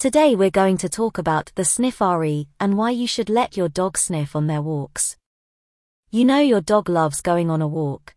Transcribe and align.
Today 0.00 0.34
we're 0.34 0.48
going 0.48 0.78
to 0.78 0.88
talk 0.88 1.18
about 1.18 1.52
the 1.56 1.62
sniffari 1.62 2.46
and 2.58 2.78
why 2.78 2.88
you 2.90 3.06
should 3.06 3.28
let 3.28 3.54
your 3.54 3.68
dog 3.68 3.98
sniff 3.98 4.34
on 4.34 4.46
their 4.46 4.62
walks. 4.62 5.18
You 6.10 6.24
know 6.24 6.38
your 6.38 6.62
dog 6.62 6.88
loves 6.88 7.20
going 7.20 7.50
on 7.50 7.60
a 7.60 7.68
walk. 7.68 8.14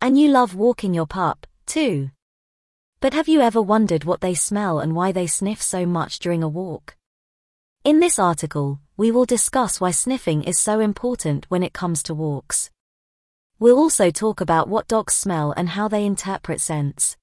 And 0.00 0.18
you 0.18 0.28
love 0.28 0.56
walking 0.56 0.94
your 0.94 1.06
pup, 1.06 1.46
too. 1.66 2.10
But 2.98 3.14
have 3.14 3.28
you 3.28 3.40
ever 3.40 3.62
wondered 3.62 4.02
what 4.02 4.20
they 4.20 4.34
smell 4.34 4.80
and 4.80 4.96
why 4.96 5.12
they 5.12 5.28
sniff 5.28 5.62
so 5.62 5.86
much 5.86 6.18
during 6.18 6.42
a 6.42 6.48
walk? 6.48 6.96
In 7.84 8.00
this 8.00 8.18
article, 8.18 8.80
we 8.96 9.12
will 9.12 9.24
discuss 9.24 9.80
why 9.80 9.92
sniffing 9.92 10.42
is 10.42 10.58
so 10.58 10.80
important 10.80 11.46
when 11.48 11.62
it 11.62 11.72
comes 11.72 12.02
to 12.02 12.12
walks. 12.12 12.72
We'll 13.60 13.78
also 13.78 14.10
talk 14.10 14.40
about 14.40 14.68
what 14.68 14.88
dogs 14.88 15.14
smell 15.14 15.54
and 15.56 15.68
how 15.68 15.86
they 15.86 16.04
interpret 16.04 16.60
scents. 16.60 17.16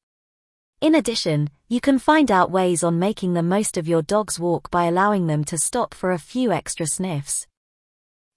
In 0.82 0.96
addition, 0.96 1.50
you 1.70 1.80
can 1.80 1.98
find 1.98 2.30
out 2.30 2.52
ways 2.52 2.84
on 2.84 3.00
making 3.00 3.34
the 3.34 3.42
most 3.42 3.78
of 3.78 3.88
your 3.88 4.02
dog's 4.02 4.40
walk 4.40 4.70
by 4.70 4.86
allowing 4.86 5.28
them 5.28 5.44
to 5.46 5.58
stop 5.58 5.94
for 5.94 6.12
a 6.12 6.20
few 6.20 6.52
extra 6.52 6.86
sniffs. 6.86 7.48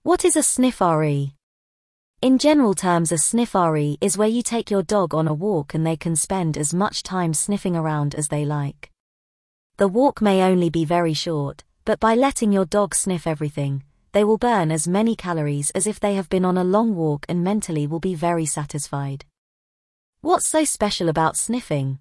What 0.03 0.25
is 0.25 0.37
a 0.37 0.41
sniffari? 0.41 1.33
In 2.23 2.39
general 2.39 2.75
terms 2.75 3.13
a 3.13 3.17
sniffari 3.17 3.99
is 4.01 4.17
where 4.17 4.29
you 4.29 4.43
take 4.43 4.71
your 4.71 4.83
dog 4.83 5.15
on 5.15 5.29
a 5.29 5.35
walk 5.35 5.75
and 5.75 5.87
they 5.87 5.97
can 5.97 6.17
spend 6.17 6.57
as 6.57 6.73
much 6.73 7.03
time 7.03 7.35
sniffing 7.35 7.77
around 7.77 8.15
as 8.15 8.29
they 8.29 8.45
like. 8.45 8.91
The 9.77 9.89
walk 9.89 10.23
may 10.23 10.43
only 10.43 10.71
be 10.71 10.85
very 10.85 11.15
short, 11.15 11.65
but 11.85 12.01
by 12.01 12.15
letting 12.15 12.53
your 12.53 12.65
dog 12.65 12.95
sniff 12.95 13.27
everything, 13.27 13.83
they 14.13 14.25
will 14.25 14.39
burn 14.39 14.71
as 14.71 14.89
many 14.89 15.15
calories 15.15 15.71
as 15.71 15.87
if 15.87 16.01
they 16.01 16.15
have 16.15 16.29
been 16.29 16.45
on 16.45 16.57
a 16.57 16.65
long 16.65 16.95
walk 16.95 17.27
and 17.29 17.45
mentally 17.45 17.87
will 17.87 18.01
be 18.01 18.15
very 18.15 18.47
satisfied. 18.47 19.25
What's 20.21 20.49
so 20.49 20.65
special 20.65 21.09
about 21.09 21.37
sniffing? 21.37 21.99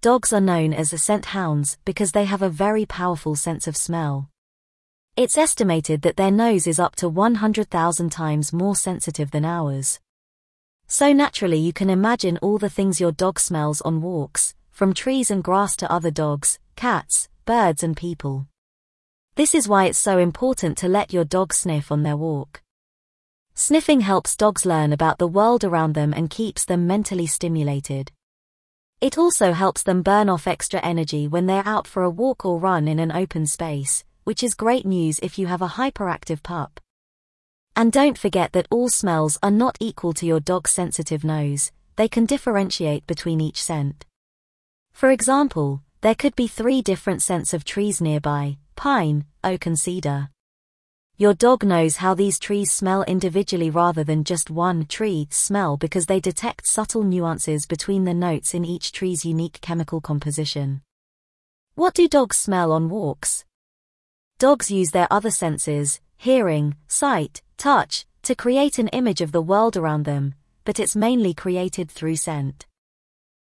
Dogs 0.00 0.32
are 0.32 0.40
known 0.40 0.72
as 0.72 0.90
scent 1.02 1.24
hounds 1.24 1.76
because 1.84 2.12
they 2.12 2.24
have 2.24 2.40
a 2.40 2.48
very 2.48 2.86
powerful 2.86 3.34
sense 3.34 3.66
of 3.66 3.76
smell. 3.76 4.30
It's 5.16 5.36
estimated 5.36 6.02
that 6.02 6.16
their 6.16 6.30
nose 6.30 6.68
is 6.68 6.78
up 6.78 6.94
to 6.96 7.08
100,000 7.08 8.10
times 8.10 8.52
more 8.52 8.76
sensitive 8.76 9.32
than 9.32 9.44
ours. 9.44 9.98
So 10.86 11.12
naturally 11.12 11.58
you 11.58 11.72
can 11.72 11.90
imagine 11.90 12.38
all 12.40 12.58
the 12.58 12.70
things 12.70 13.00
your 13.00 13.10
dog 13.10 13.40
smells 13.40 13.80
on 13.80 14.00
walks, 14.00 14.54
from 14.70 14.94
trees 14.94 15.32
and 15.32 15.42
grass 15.42 15.74
to 15.78 15.90
other 15.90 16.12
dogs, 16.12 16.60
cats, 16.76 17.28
birds 17.44 17.82
and 17.82 17.96
people. 17.96 18.46
This 19.34 19.52
is 19.52 19.66
why 19.66 19.86
it's 19.86 19.98
so 19.98 20.18
important 20.18 20.78
to 20.78 20.86
let 20.86 21.12
your 21.12 21.24
dog 21.24 21.52
sniff 21.52 21.90
on 21.90 22.04
their 22.04 22.16
walk. 22.16 22.62
Sniffing 23.54 24.02
helps 24.02 24.36
dogs 24.36 24.64
learn 24.64 24.92
about 24.92 25.18
the 25.18 25.26
world 25.26 25.64
around 25.64 25.94
them 25.94 26.12
and 26.12 26.30
keeps 26.30 26.64
them 26.64 26.86
mentally 26.86 27.26
stimulated. 27.26 28.12
It 29.00 29.16
also 29.16 29.52
helps 29.52 29.84
them 29.84 30.02
burn 30.02 30.28
off 30.28 30.48
extra 30.48 30.80
energy 30.80 31.28
when 31.28 31.46
they're 31.46 31.66
out 31.66 31.86
for 31.86 32.02
a 32.02 32.10
walk 32.10 32.44
or 32.44 32.58
run 32.58 32.88
in 32.88 32.98
an 32.98 33.12
open 33.12 33.46
space, 33.46 34.04
which 34.24 34.42
is 34.42 34.54
great 34.54 34.84
news 34.84 35.20
if 35.22 35.38
you 35.38 35.46
have 35.46 35.62
a 35.62 35.68
hyperactive 35.68 36.42
pup. 36.42 36.80
And 37.76 37.92
don't 37.92 38.18
forget 38.18 38.52
that 38.52 38.66
all 38.72 38.88
smells 38.88 39.38
are 39.40 39.52
not 39.52 39.78
equal 39.78 40.12
to 40.14 40.26
your 40.26 40.40
dog's 40.40 40.72
sensitive 40.72 41.22
nose, 41.22 41.70
they 41.94 42.08
can 42.08 42.26
differentiate 42.26 43.06
between 43.06 43.40
each 43.40 43.62
scent. 43.62 44.04
For 44.92 45.12
example, 45.12 45.82
there 46.00 46.16
could 46.16 46.34
be 46.34 46.48
three 46.48 46.82
different 46.82 47.22
scents 47.22 47.54
of 47.54 47.64
trees 47.64 48.00
nearby, 48.00 48.58
pine, 48.74 49.26
oak 49.44 49.66
and 49.66 49.78
cedar. 49.78 50.30
Your 51.20 51.34
dog 51.34 51.64
knows 51.64 51.96
how 51.96 52.14
these 52.14 52.38
trees 52.38 52.70
smell 52.70 53.02
individually 53.02 53.70
rather 53.70 54.04
than 54.04 54.22
just 54.22 54.50
one 54.50 54.86
tree 54.86 55.26
smell 55.32 55.76
because 55.76 56.06
they 56.06 56.20
detect 56.20 56.64
subtle 56.64 57.02
nuances 57.02 57.66
between 57.66 58.04
the 58.04 58.14
notes 58.14 58.54
in 58.54 58.64
each 58.64 58.92
tree's 58.92 59.24
unique 59.24 59.60
chemical 59.60 60.00
composition. 60.00 60.80
What 61.74 61.94
do 61.94 62.06
dogs 62.06 62.36
smell 62.36 62.70
on 62.70 62.88
walks? 62.88 63.44
Dogs 64.38 64.70
use 64.70 64.92
their 64.92 65.08
other 65.10 65.32
senses, 65.32 66.00
hearing, 66.16 66.76
sight, 66.86 67.42
touch, 67.56 68.06
to 68.22 68.36
create 68.36 68.78
an 68.78 68.86
image 68.88 69.20
of 69.20 69.32
the 69.32 69.42
world 69.42 69.76
around 69.76 70.04
them, 70.04 70.34
but 70.64 70.78
it's 70.78 70.94
mainly 70.94 71.34
created 71.34 71.90
through 71.90 72.14
scent. 72.14 72.64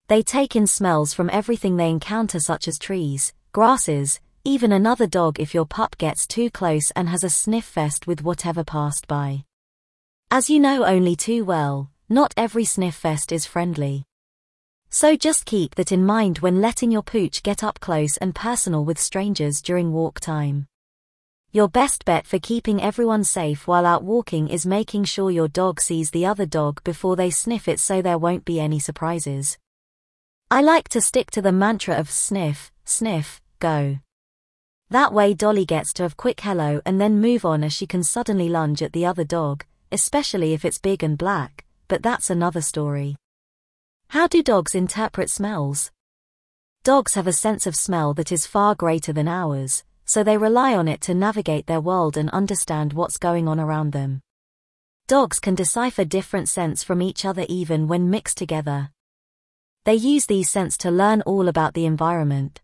They 0.09 0.23
take 0.23 0.57
in 0.57 0.67
smells 0.67 1.13
from 1.13 1.29
everything 1.29 1.77
they 1.77 1.89
encounter 1.89 2.41
such 2.41 2.67
as 2.67 2.77
trees, 2.77 3.31
grasses, 3.53 4.19
even 4.43 4.71
another 4.71 5.05
dog 5.05 5.39
if 5.39 5.53
your 5.53 5.65
pup 5.65 5.97
gets 5.97 6.25
too 6.25 6.49
close 6.49 6.91
and 6.95 7.07
has 7.09 7.23
a 7.23 7.29
sniff 7.29 7.65
fest 7.65 8.07
with 8.07 8.23
whatever 8.23 8.63
passed 8.63 9.07
by. 9.07 9.43
As 10.31 10.49
you 10.49 10.59
know 10.59 10.85
only 10.85 11.15
too 11.15 11.45
well, 11.45 11.91
not 12.09 12.33
every 12.35 12.65
sniff 12.65 12.95
fest 12.95 13.31
is 13.31 13.45
friendly. 13.45 14.05
So 14.89 15.15
just 15.15 15.45
keep 15.45 15.75
that 15.75 15.91
in 15.91 16.05
mind 16.05 16.39
when 16.39 16.59
letting 16.59 16.91
your 16.91 17.03
pooch 17.03 17.43
get 17.43 17.63
up 17.63 17.79
close 17.79 18.17
and 18.17 18.35
personal 18.35 18.83
with 18.83 18.99
strangers 18.99 19.61
during 19.61 19.93
walk 19.93 20.19
time. 20.19 20.67
Your 21.51 21.67
best 21.69 22.05
bet 22.05 22.25
for 22.25 22.39
keeping 22.39 22.81
everyone 22.81 23.23
safe 23.23 23.67
while 23.67 23.85
out 23.85 24.03
walking 24.03 24.47
is 24.47 24.65
making 24.65 25.03
sure 25.03 25.31
your 25.31 25.47
dog 25.47 25.79
sees 25.79 26.11
the 26.11 26.25
other 26.25 26.45
dog 26.45 26.83
before 26.83 27.15
they 27.15 27.29
sniff 27.29 27.67
it 27.67 27.79
so 27.79 28.01
there 28.01 28.17
won't 28.17 28.45
be 28.45 28.59
any 28.59 28.79
surprises. 28.79 29.57
I 30.49 30.61
like 30.61 30.89
to 30.89 31.01
stick 31.01 31.31
to 31.31 31.41
the 31.41 31.51
mantra 31.51 31.95
of 31.95 32.09
sniff, 32.09 32.71
sniff, 32.83 33.41
go. 33.59 33.99
That 34.91 35.13
way 35.13 35.33
Dolly 35.33 35.63
gets 35.63 35.93
to 35.93 36.03
have 36.03 36.17
quick 36.17 36.41
hello 36.41 36.81
and 36.85 36.99
then 36.99 37.21
move 37.21 37.45
on 37.45 37.63
as 37.63 37.71
she 37.71 37.87
can 37.87 38.03
suddenly 38.03 38.49
lunge 38.49 38.83
at 38.83 38.91
the 38.91 39.05
other 39.05 39.23
dog, 39.23 39.63
especially 39.89 40.51
if 40.51 40.65
it's 40.65 40.79
big 40.79 41.01
and 41.01 41.17
black, 41.17 41.63
but 41.87 42.03
that's 42.03 42.29
another 42.29 42.59
story. 42.59 43.15
How 44.09 44.27
do 44.27 44.43
dogs 44.43 44.75
interpret 44.75 45.29
smells? 45.29 45.91
Dogs 46.83 47.13
have 47.13 47.25
a 47.25 47.31
sense 47.31 47.65
of 47.65 47.73
smell 47.73 48.13
that 48.15 48.33
is 48.33 48.45
far 48.45 48.75
greater 48.75 49.13
than 49.13 49.29
ours, 49.29 49.85
so 50.03 50.25
they 50.25 50.37
rely 50.37 50.75
on 50.75 50.89
it 50.89 50.99
to 51.01 51.13
navigate 51.13 51.67
their 51.67 51.79
world 51.79 52.17
and 52.17 52.29
understand 52.31 52.91
what's 52.91 53.17
going 53.17 53.47
on 53.47 53.61
around 53.61 53.93
them. 53.93 54.19
Dogs 55.07 55.39
can 55.39 55.55
decipher 55.55 56.03
different 56.03 56.49
scents 56.49 56.83
from 56.83 57.01
each 57.01 57.23
other 57.23 57.45
even 57.47 57.87
when 57.87 58.09
mixed 58.09 58.37
together. 58.37 58.89
They 59.85 59.95
use 59.95 60.25
these 60.25 60.49
scents 60.49 60.75
to 60.79 60.91
learn 60.91 61.21
all 61.21 61.47
about 61.47 61.75
the 61.75 61.85
environment. 61.85 62.59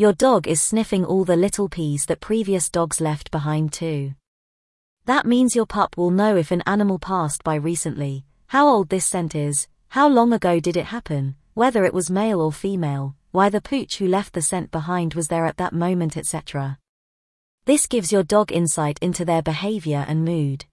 Your 0.00 0.12
dog 0.12 0.46
is 0.46 0.62
sniffing 0.62 1.04
all 1.04 1.24
the 1.24 1.34
little 1.34 1.68
pees 1.68 2.06
that 2.06 2.20
previous 2.20 2.70
dogs 2.70 3.00
left 3.00 3.32
behind 3.32 3.72
too. 3.72 4.14
That 5.06 5.26
means 5.26 5.56
your 5.56 5.66
pup 5.66 5.96
will 5.96 6.12
know 6.12 6.36
if 6.36 6.52
an 6.52 6.62
animal 6.66 7.00
passed 7.00 7.42
by 7.42 7.56
recently, 7.56 8.24
how 8.46 8.68
old 8.68 8.90
this 8.90 9.06
scent 9.06 9.34
is, 9.34 9.66
how 9.88 10.06
long 10.06 10.32
ago 10.32 10.60
did 10.60 10.76
it 10.76 10.84
happen, 10.84 11.34
whether 11.54 11.84
it 11.84 11.92
was 11.92 12.12
male 12.12 12.40
or 12.40 12.52
female, 12.52 13.16
why 13.32 13.48
the 13.48 13.60
pooch 13.60 13.98
who 13.98 14.06
left 14.06 14.34
the 14.34 14.40
scent 14.40 14.70
behind 14.70 15.14
was 15.14 15.26
there 15.26 15.46
at 15.46 15.56
that 15.56 15.72
moment 15.72 16.16
etc. 16.16 16.78
This 17.64 17.88
gives 17.88 18.12
your 18.12 18.22
dog 18.22 18.52
insight 18.52 19.00
into 19.02 19.24
their 19.24 19.42
behavior 19.42 20.04
and 20.06 20.24
mood. 20.24 20.64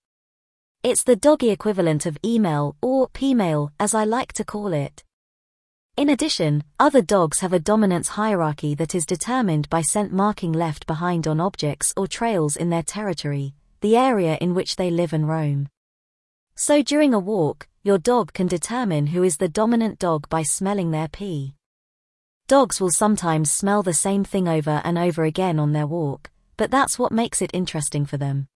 It's 0.84 1.02
the 1.02 1.16
doggy 1.16 1.50
equivalent 1.50 2.06
of 2.06 2.19
email 2.24 2.75
or 2.80 3.09
P-mail 3.09 3.72
as 3.80 3.96
I 3.96 4.03
like 4.03 4.34
to 4.34 4.44
call 4.44 4.72
it. 4.72 5.03
In 5.98 6.10
addition, 6.10 6.62
other 6.78 7.02
dogs 7.02 7.40
have 7.40 7.54
a 7.54 7.60
dominance 7.60 8.10
hierarchy 8.10 8.76
that 8.76 8.94
is 8.94 9.06
determined 9.06 9.70
by 9.70 9.82
scent 9.82 10.12
marking 10.12 10.52
left 10.52 10.86
behind 10.88 11.26
on 11.26 11.40
objects 11.40 11.94
or 11.96 12.06
trails 12.06 12.58
in 12.58 12.70
their 12.70 12.84
territory, 12.84 13.54
the 13.80 13.96
area 13.96 14.38
in 14.42 14.54
which 14.54 14.76
they 14.76 14.90
live 14.90 15.14
and 15.14 15.30
roam. 15.30 15.70
So 16.56 16.82
during 16.82 17.14
a 17.14 17.20
walk, 17.20 17.70
your 17.82 17.98
dog 17.98 18.34
can 18.34 18.48
determine 18.48 19.08
who 19.08 19.24
is 19.24 19.38
the 19.38 19.48
dominant 19.48 19.98
dog 19.98 20.28
by 20.28 20.44
smelling 20.44 20.92
their 20.92 21.08
pee. 21.08 21.56
Dogs 22.48 22.82
will 22.82 22.92
sometimes 22.92 23.50
smell 23.50 23.82
the 23.82 23.94
same 23.94 24.26
thing 24.26 24.50
over 24.50 24.82
and 24.84 24.98
over 24.98 25.24
again 25.24 25.60
on 25.60 25.72
their 25.72 25.88
walk, 25.88 26.30
but 26.58 26.72
that's 26.72 27.00
what 27.00 27.14
makes 27.14 27.42
it 27.42 27.52
interesting 27.54 28.06
for 28.06 28.18
them. 28.18 28.48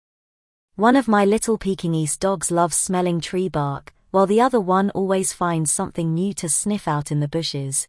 One 0.75 0.97
of 0.97 1.07
my 1.07 1.23
little 1.23 1.57
Pekingese 1.57 2.17
dogs 2.17 2.51
loves 2.51 2.75
smelling 2.75 3.21
tree 3.21 3.47
bark, 3.47 3.93
while 4.11 4.25
the 4.25 4.41
other 4.41 4.59
one 4.59 4.89
always 4.91 5.33
finds 5.33 5.71
something 5.71 6.13
new 6.13 6.33
to 6.33 6.49
sniff 6.49 6.87
out 6.87 7.11
in 7.11 7.19
the 7.19 7.27
bushes. 7.27 7.87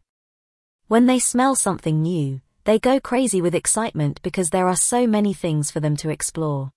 When 0.87 1.05
they 1.05 1.19
smell 1.19 1.55
something 1.55 2.01
new, 2.01 2.41
they 2.63 2.77
go 2.77 2.99
crazy 2.99 3.41
with 3.41 3.55
excitement 3.55 4.21
because 4.21 4.49
there 4.49 4.67
are 4.67 4.75
so 4.75 5.07
many 5.07 5.33
things 5.33 5.71
for 5.71 5.79
them 5.79 5.95
to 5.97 6.09
explore. 6.09 6.71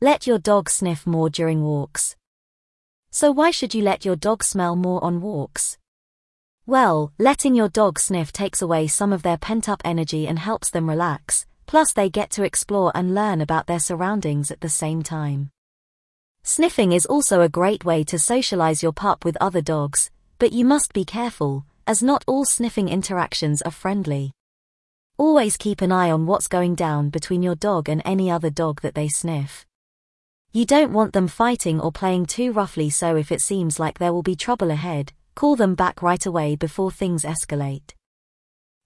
Let 0.00 0.26
your 0.26 0.38
dog 0.38 0.68
sniff 0.68 1.06
more 1.06 1.30
during 1.30 1.62
walks. 1.62 2.16
So 3.10 3.32
why 3.32 3.50
should 3.50 3.74
you 3.74 3.82
let 3.82 4.04
your 4.04 4.16
dog 4.16 4.44
smell 4.44 4.76
more 4.76 5.02
on 5.02 5.20
walks? 5.20 5.78
Well, 6.66 7.12
letting 7.18 7.54
your 7.54 7.68
dog 7.68 7.98
sniff 7.98 8.32
takes 8.32 8.62
away 8.62 8.86
some 8.86 9.12
of 9.12 9.22
their 9.22 9.38
pent-up 9.38 9.82
energy 9.84 10.28
and 10.28 10.38
helps 10.38 10.70
them 10.70 10.88
relax, 10.88 11.46
plus 11.66 11.92
they 11.92 12.08
get 12.10 12.30
to 12.30 12.44
explore 12.44 12.92
and 12.94 13.14
learn 13.14 13.40
about 13.40 13.66
their 13.66 13.80
surroundings 13.80 14.50
at 14.50 14.60
the 14.60 14.68
same 14.68 15.02
time. 15.02 15.50
Sniffing 16.42 16.92
is 16.92 17.06
also 17.06 17.42
a 17.42 17.48
great 17.48 17.84
way 17.84 18.02
to 18.04 18.18
socialize 18.18 18.82
your 18.82 18.92
pup 18.92 19.24
with 19.24 19.36
other 19.40 19.60
dogs, 19.60 20.10
but 20.38 20.52
you 20.52 20.64
must 20.64 20.92
be 20.92 21.04
careful, 21.04 21.64
as 21.86 22.02
not 22.02 22.24
all 22.26 22.44
sniffing 22.44 22.88
interactions 22.88 23.62
are 23.62 23.70
friendly. 23.70 24.32
Always 25.18 25.56
keep 25.56 25.82
an 25.82 25.92
eye 25.92 26.10
on 26.10 26.26
what's 26.26 26.48
going 26.48 26.74
down 26.74 27.10
between 27.10 27.42
your 27.42 27.54
dog 27.54 27.88
and 27.88 28.00
any 28.04 28.30
other 28.30 28.50
dog 28.50 28.80
that 28.80 28.94
they 28.94 29.08
sniff. 29.08 29.66
You 30.52 30.64
don't 30.64 30.92
want 30.92 31.12
them 31.12 31.28
fighting 31.28 31.80
or 31.80 31.92
playing 31.92 32.26
too 32.26 32.52
roughly 32.52 32.90
so 32.90 33.16
if 33.16 33.30
it 33.30 33.40
seems 33.40 33.78
like 33.78 33.98
there 33.98 34.12
will 34.12 34.22
be 34.22 34.34
trouble 34.34 34.70
ahead, 34.70 35.12
call 35.34 35.56
them 35.56 35.74
back 35.74 36.02
right 36.02 36.24
away 36.24 36.56
before 36.56 36.90
things 36.90 37.22
escalate. 37.22 37.94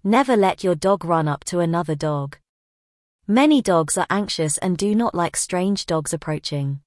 Never 0.03 0.37
let 0.37 0.63
your 0.63 0.75
dog 0.75 1.05
run 1.05 1.29
up 1.29 1.45
to 1.45 1.61
another 1.61 1.95
dog. 1.95 2.37
Many 3.27 3.63
dogs 3.63 3.97
are 3.97 4.07
anxious 4.11 4.59
and 4.59 4.77
do 4.77 4.95
not 4.95 5.15
like 5.15 5.37
strange 5.37 5.87
dogs 5.87 6.13
approaching. 6.13 6.81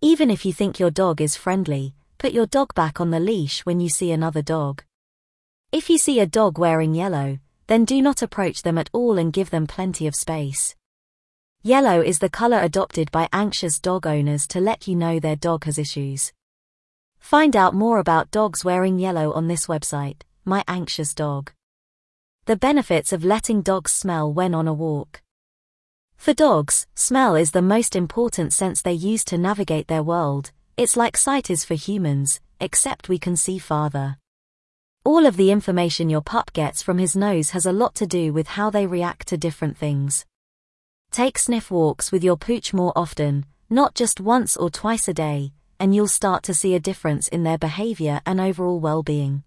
Even 0.00 0.30
if 0.30 0.46
you 0.46 0.52
think 0.52 0.78
your 0.78 0.92
dog 0.92 1.20
is 1.20 1.34
friendly, 1.34 1.92
put 2.18 2.32
your 2.32 2.46
dog 2.46 2.72
back 2.74 3.00
on 3.00 3.10
the 3.10 3.18
leash 3.18 3.66
when 3.66 3.80
you 3.80 3.88
see 3.88 4.12
another 4.12 4.42
dog. 4.42 4.84
If 5.72 5.90
you 5.90 5.98
see 5.98 6.20
a 6.20 6.26
dog 6.26 6.56
wearing 6.56 6.94
yellow, 6.94 7.40
then 7.66 7.84
do 7.84 8.00
not 8.00 8.22
approach 8.22 8.62
them 8.62 8.78
at 8.78 8.88
all 8.92 9.18
and 9.18 9.32
give 9.32 9.50
them 9.50 9.66
plenty 9.66 10.06
of 10.06 10.14
space. 10.14 10.76
Yellow 11.64 12.00
is 12.00 12.20
the 12.20 12.28
color 12.28 12.60
adopted 12.60 13.10
by 13.10 13.28
anxious 13.32 13.80
dog 13.80 14.06
owners 14.06 14.46
to 14.48 14.60
let 14.60 14.86
you 14.86 14.94
know 14.94 15.18
their 15.18 15.34
dog 15.34 15.64
has 15.64 15.78
issues. 15.78 16.32
Find 17.18 17.56
out 17.56 17.74
more 17.74 17.98
about 17.98 18.30
dogs 18.30 18.64
wearing 18.64 19.00
yellow 19.00 19.32
on 19.32 19.48
this 19.48 19.66
website, 19.66 20.22
My 20.44 20.62
Anxious 20.68 21.12
Dog. 21.12 21.50
The 22.44 22.56
benefits 22.56 23.12
of 23.12 23.24
letting 23.24 23.62
dogs 23.62 23.92
smell 23.92 24.32
when 24.32 24.54
on 24.54 24.68
a 24.68 24.72
walk. 24.72 25.22
For 26.18 26.34
dogs, 26.34 26.86
smell 26.96 27.36
is 27.36 27.52
the 27.52 27.62
most 27.62 27.94
important 27.94 28.52
sense 28.52 28.82
they 28.82 28.92
use 28.92 29.24
to 29.26 29.38
navigate 29.38 29.86
their 29.86 30.02
world. 30.02 30.50
It's 30.76 30.96
like 30.96 31.16
sight 31.16 31.48
is 31.48 31.64
for 31.64 31.74
humans, 31.74 32.40
except 32.60 33.08
we 33.08 33.18
can 33.18 33.36
see 33.36 33.58
farther. 33.58 34.18
All 35.04 35.26
of 35.26 35.36
the 35.36 35.52
information 35.52 36.10
your 36.10 36.20
pup 36.20 36.52
gets 36.52 36.82
from 36.82 36.98
his 36.98 37.14
nose 37.16 37.50
has 37.50 37.66
a 37.66 37.72
lot 37.72 37.94
to 37.94 38.06
do 38.06 38.32
with 38.32 38.48
how 38.48 38.68
they 38.68 38.84
react 38.84 39.28
to 39.28 39.38
different 39.38 39.78
things. 39.78 40.26
Take 41.12 41.38
sniff 41.38 41.70
walks 41.70 42.10
with 42.10 42.24
your 42.24 42.36
pooch 42.36 42.74
more 42.74 42.92
often, 42.96 43.46
not 43.70 43.94
just 43.94 44.20
once 44.20 44.56
or 44.56 44.70
twice 44.70 45.06
a 45.06 45.14
day, 45.14 45.52
and 45.78 45.94
you'll 45.94 46.08
start 46.08 46.42
to 46.42 46.52
see 46.52 46.74
a 46.74 46.80
difference 46.80 47.28
in 47.28 47.44
their 47.44 47.58
behavior 47.58 48.20
and 48.26 48.40
overall 48.40 48.80
well-being. 48.80 49.44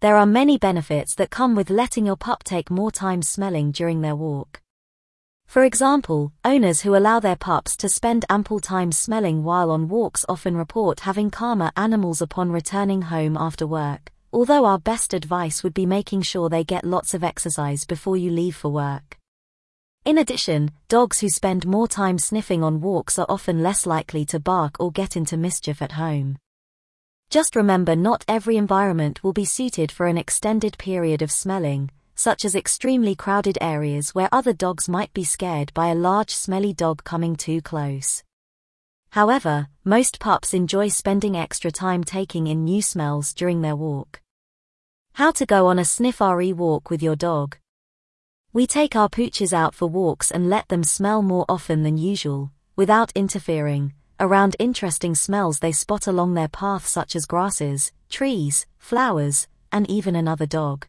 There 0.00 0.16
are 0.16 0.26
many 0.26 0.58
benefits 0.58 1.14
that 1.16 1.30
come 1.30 1.54
with 1.56 1.70
letting 1.70 2.06
your 2.06 2.16
pup 2.16 2.44
take 2.44 2.70
more 2.70 2.92
time 2.92 3.20
smelling 3.20 3.72
during 3.72 4.00
their 4.00 4.16
walk. 4.16 4.61
For 5.52 5.64
example, 5.64 6.32
owners 6.46 6.80
who 6.80 6.96
allow 6.96 7.20
their 7.20 7.36
pups 7.36 7.76
to 7.76 7.88
spend 7.90 8.24
ample 8.30 8.58
time 8.58 8.90
smelling 8.90 9.44
while 9.44 9.70
on 9.70 9.86
walks 9.86 10.24
often 10.26 10.56
report 10.56 11.00
having 11.00 11.30
calmer 11.30 11.70
animals 11.76 12.22
upon 12.22 12.50
returning 12.50 13.02
home 13.02 13.36
after 13.36 13.66
work, 13.66 14.10
although 14.32 14.64
our 14.64 14.78
best 14.78 15.12
advice 15.12 15.62
would 15.62 15.74
be 15.74 15.84
making 15.84 16.22
sure 16.22 16.48
they 16.48 16.64
get 16.64 16.86
lots 16.86 17.12
of 17.12 17.22
exercise 17.22 17.84
before 17.84 18.16
you 18.16 18.30
leave 18.30 18.56
for 18.56 18.70
work. 18.70 19.18
In 20.06 20.16
addition, 20.16 20.70
dogs 20.88 21.20
who 21.20 21.28
spend 21.28 21.66
more 21.66 21.86
time 21.86 22.18
sniffing 22.18 22.64
on 22.64 22.80
walks 22.80 23.18
are 23.18 23.26
often 23.28 23.62
less 23.62 23.84
likely 23.84 24.24
to 24.24 24.40
bark 24.40 24.80
or 24.80 24.90
get 24.90 25.18
into 25.18 25.36
mischief 25.36 25.82
at 25.82 25.92
home. 25.92 26.38
Just 27.28 27.54
remember 27.56 27.94
not 27.94 28.24
every 28.26 28.56
environment 28.56 29.22
will 29.22 29.34
be 29.34 29.44
suited 29.44 29.92
for 29.92 30.06
an 30.06 30.16
extended 30.16 30.78
period 30.78 31.20
of 31.20 31.30
smelling, 31.30 31.90
such 32.14 32.44
as 32.44 32.54
extremely 32.54 33.14
crowded 33.14 33.58
areas 33.60 34.14
where 34.14 34.28
other 34.32 34.52
dogs 34.52 34.88
might 34.88 35.12
be 35.12 35.24
scared 35.24 35.72
by 35.74 35.88
a 35.88 35.94
large 35.94 36.30
smelly 36.34 36.72
dog 36.72 37.04
coming 37.04 37.36
too 37.36 37.60
close. 37.60 38.22
However, 39.10 39.68
most 39.84 40.20
pups 40.20 40.54
enjoy 40.54 40.88
spending 40.88 41.36
extra 41.36 41.70
time 41.70 42.02
taking 42.04 42.46
in 42.46 42.64
new 42.64 42.80
smells 42.80 43.34
during 43.34 43.60
their 43.60 43.76
walk. 43.76 44.20
How 45.14 45.32
to 45.32 45.44
go 45.44 45.66
on 45.66 45.78
a 45.78 45.82
sniffari 45.82 46.54
walk 46.54 46.88
with 46.88 47.02
your 47.02 47.16
dog. 47.16 47.58
We 48.54 48.66
take 48.66 48.96
our 48.96 49.08
pooches 49.08 49.52
out 49.52 49.74
for 49.74 49.86
walks 49.86 50.30
and 50.30 50.48
let 50.48 50.68
them 50.68 50.84
smell 50.84 51.22
more 51.22 51.44
often 51.48 51.82
than 51.82 51.98
usual, 51.98 52.52
without 52.76 53.12
interfering, 53.14 53.92
around 54.18 54.56
interesting 54.58 55.14
smells 55.14 55.58
they 55.58 55.72
spot 55.72 56.06
along 56.06 56.34
their 56.34 56.48
path 56.48 56.86
such 56.86 57.16
as 57.16 57.26
grasses, 57.26 57.92
trees, 58.08 58.66
flowers, 58.78 59.48
and 59.70 59.90
even 59.90 60.14
another 60.14 60.46
dog. 60.46 60.86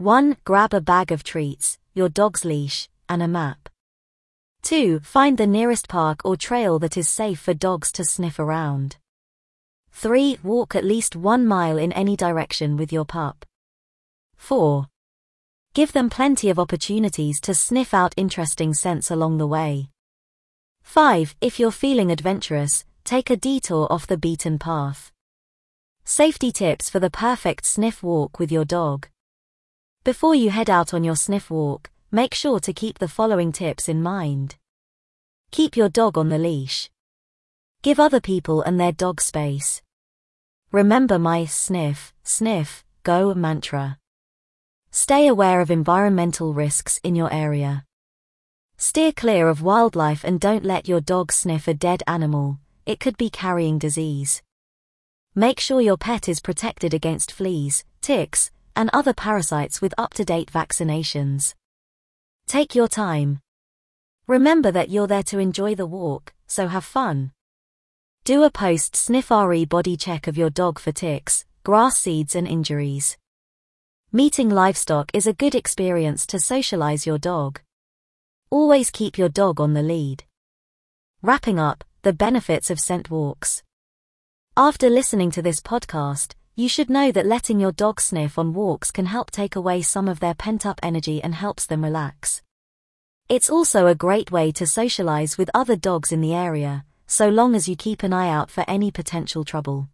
1. 0.00 0.36
Grab 0.44 0.72
a 0.72 0.80
bag 0.80 1.10
of 1.10 1.24
treats, 1.24 1.76
your 1.92 2.08
dog's 2.08 2.44
leash, 2.44 2.88
and 3.08 3.20
a 3.20 3.26
map. 3.26 3.68
2. 4.62 5.00
Find 5.00 5.36
the 5.36 5.46
nearest 5.46 5.88
park 5.88 6.20
or 6.24 6.36
trail 6.36 6.78
that 6.78 6.96
is 6.96 7.08
safe 7.08 7.40
for 7.40 7.52
dogs 7.52 7.90
to 7.90 8.04
sniff 8.04 8.38
around. 8.38 8.94
3. 9.90 10.38
Walk 10.44 10.76
at 10.76 10.84
least 10.84 11.16
one 11.16 11.44
mile 11.44 11.76
in 11.76 11.90
any 11.94 12.16
direction 12.16 12.76
with 12.76 12.92
your 12.92 13.04
pup. 13.04 13.44
4. 14.36 14.86
Give 15.74 15.92
them 15.92 16.08
plenty 16.08 16.48
of 16.48 16.60
opportunities 16.60 17.40
to 17.40 17.52
sniff 17.52 17.92
out 17.92 18.14
interesting 18.16 18.74
scents 18.74 19.10
along 19.10 19.38
the 19.38 19.48
way. 19.48 19.90
5. 20.84 21.34
If 21.40 21.58
you're 21.58 21.72
feeling 21.72 22.12
adventurous, 22.12 22.84
take 23.02 23.30
a 23.30 23.36
detour 23.36 23.88
off 23.90 24.06
the 24.06 24.16
beaten 24.16 24.60
path. 24.60 25.10
Safety 26.04 26.52
tips 26.52 26.88
for 26.88 27.00
the 27.00 27.10
perfect 27.10 27.66
sniff 27.66 28.00
walk 28.00 28.38
with 28.38 28.52
your 28.52 28.64
dog. 28.64 29.08
Before 30.08 30.34
you 30.34 30.48
head 30.48 30.70
out 30.70 30.94
on 30.94 31.04
your 31.04 31.16
sniff 31.16 31.50
walk, 31.50 31.90
make 32.10 32.32
sure 32.32 32.60
to 32.60 32.72
keep 32.72 32.98
the 32.98 33.08
following 33.08 33.52
tips 33.52 33.90
in 33.90 34.02
mind. 34.02 34.56
Keep 35.50 35.76
your 35.76 35.90
dog 35.90 36.16
on 36.16 36.30
the 36.30 36.38
leash. 36.38 36.88
Give 37.82 38.00
other 38.00 38.18
people 38.18 38.62
and 38.62 38.80
their 38.80 38.90
dog 38.90 39.20
space. 39.20 39.82
Remember 40.72 41.18
my 41.18 41.44
sniff, 41.44 42.14
sniff, 42.22 42.86
go 43.02 43.34
mantra. 43.34 43.98
Stay 44.90 45.26
aware 45.26 45.60
of 45.60 45.70
environmental 45.70 46.54
risks 46.54 46.98
in 47.04 47.14
your 47.14 47.30
area. 47.30 47.84
Steer 48.78 49.12
clear 49.12 49.46
of 49.46 49.60
wildlife 49.60 50.24
and 50.24 50.40
don't 50.40 50.64
let 50.64 50.88
your 50.88 51.02
dog 51.02 51.32
sniff 51.32 51.68
a 51.68 51.74
dead 51.74 52.02
animal, 52.06 52.58
it 52.86 52.98
could 52.98 53.18
be 53.18 53.28
carrying 53.28 53.78
disease. 53.78 54.40
Make 55.34 55.60
sure 55.60 55.82
your 55.82 55.98
pet 55.98 56.30
is 56.30 56.40
protected 56.40 56.94
against 56.94 57.30
fleas, 57.30 57.84
ticks, 58.00 58.50
and 58.78 58.88
other 58.92 59.12
parasites 59.12 59.82
with 59.82 59.92
up-to-date 59.98 60.52
vaccinations. 60.52 61.54
Take 62.46 62.76
your 62.76 62.86
time. 62.86 63.40
Remember 64.28 64.70
that 64.70 64.88
you're 64.88 65.08
there 65.08 65.24
to 65.24 65.40
enjoy 65.40 65.74
the 65.74 65.84
walk, 65.84 66.32
so 66.46 66.68
have 66.68 66.84
fun. 66.84 67.32
Do 68.22 68.44
a 68.44 68.50
post-sniffari 68.50 69.68
body 69.68 69.96
check 69.96 70.28
of 70.28 70.38
your 70.38 70.48
dog 70.48 70.78
for 70.78 70.92
ticks, 70.92 71.44
grass 71.64 71.96
seeds 71.96 72.36
and 72.36 72.46
injuries. 72.46 73.18
Meeting 74.12 74.48
livestock 74.48 75.10
is 75.12 75.26
a 75.26 75.32
good 75.32 75.56
experience 75.56 76.24
to 76.26 76.38
socialize 76.38 77.04
your 77.04 77.18
dog. 77.18 77.60
Always 78.48 78.92
keep 78.92 79.18
your 79.18 79.28
dog 79.28 79.60
on 79.60 79.74
the 79.74 79.82
lead. 79.82 80.22
Wrapping 81.20 81.58
up, 81.58 81.82
the 82.02 82.12
benefits 82.12 82.70
of 82.70 82.78
scent 82.78 83.10
walks. 83.10 83.64
After 84.56 84.88
listening 84.88 85.32
to 85.32 85.42
this 85.42 85.60
podcast, 85.60 86.34
you 86.58 86.68
should 86.68 86.90
know 86.90 87.12
that 87.12 87.24
letting 87.24 87.60
your 87.60 87.70
dog 87.70 88.00
sniff 88.00 88.36
on 88.36 88.52
walks 88.52 88.90
can 88.90 89.06
help 89.06 89.30
take 89.30 89.54
away 89.54 89.80
some 89.80 90.08
of 90.08 90.18
their 90.18 90.34
pent 90.34 90.66
up 90.66 90.80
energy 90.82 91.22
and 91.22 91.32
helps 91.36 91.64
them 91.66 91.84
relax. 91.84 92.42
It's 93.28 93.48
also 93.48 93.86
a 93.86 93.94
great 93.94 94.32
way 94.32 94.50
to 94.50 94.66
socialize 94.66 95.38
with 95.38 95.52
other 95.54 95.76
dogs 95.76 96.10
in 96.10 96.20
the 96.20 96.34
area, 96.34 96.84
so 97.06 97.28
long 97.28 97.54
as 97.54 97.68
you 97.68 97.76
keep 97.76 98.02
an 98.02 98.12
eye 98.12 98.28
out 98.28 98.50
for 98.50 98.64
any 98.66 98.90
potential 98.90 99.44
trouble. 99.44 99.88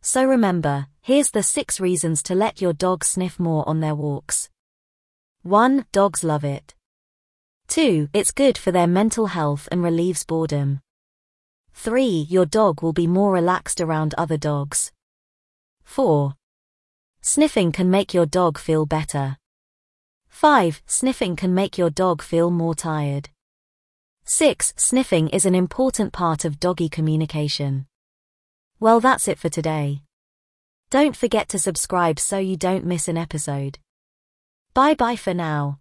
So 0.00 0.24
remember, 0.24 0.86
here's 1.00 1.32
the 1.32 1.42
6 1.42 1.80
reasons 1.80 2.22
to 2.22 2.36
let 2.36 2.60
your 2.60 2.72
dog 2.72 3.04
sniff 3.04 3.40
more 3.40 3.68
on 3.68 3.80
their 3.80 3.96
walks. 3.96 4.50
1. 5.42 5.86
Dogs 5.90 6.22
love 6.22 6.44
it. 6.44 6.76
2. 7.66 8.10
It's 8.12 8.30
good 8.30 8.56
for 8.56 8.70
their 8.70 8.86
mental 8.86 9.26
health 9.26 9.68
and 9.72 9.82
relieves 9.82 10.22
boredom. 10.22 10.78
3. 11.72 12.26
Your 12.30 12.46
dog 12.46 12.80
will 12.80 12.92
be 12.92 13.08
more 13.08 13.32
relaxed 13.32 13.80
around 13.80 14.14
other 14.16 14.36
dogs. 14.36 14.92
4. 15.84 16.34
Sniffing 17.20 17.72
can 17.72 17.90
make 17.90 18.12
your 18.12 18.26
dog 18.26 18.58
feel 18.58 18.86
better. 18.86 19.36
5. 20.28 20.82
Sniffing 20.86 21.36
can 21.36 21.54
make 21.54 21.78
your 21.78 21.90
dog 21.90 22.20
feel 22.22 22.50
more 22.50 22.74
tired. 22.74 23.30
6. 24.24 24.74
Sniffing 24.76 25.28
is 25.28 25.46
an 25.46 25.54
important 25.54 26.12
part 26.12 26.44
of 26.44 26.58
doggy 26.58 26.88
communication. 26.88 27.86
Well, 28.80 29.00
that's 29.00 29.28
it 29.28 29.38
for 29.38 29.48
today. 29.48 30.02
Don't 30.90 31.16
forget 31.16 31.48
to 31.50 31.58
subscribe 31.58 32.18
so 32.18 32.38
you 32.38 32.56
don't 32.56 32.84
miss 32.84 33.08
an 33.08 33.16
episode. 33.16 33.78
Bye 34.74 34.94
bye 34.94 35.16
for 35.16 35.34
now. 35.34 35.78